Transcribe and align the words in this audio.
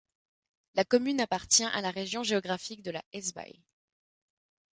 La 0.73 0.83
commune 0.83 1.21
appartient 1.21 1.63
à 1.63 1.79
la 1.79 1.91
région 1.91 2.23
géographique 2.23 2.81
de 2.81 2.89
la 2.89 3.03
Hesbaye. 3.13 3.61